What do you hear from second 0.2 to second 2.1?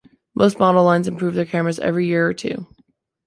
Most model lines improve their cameras every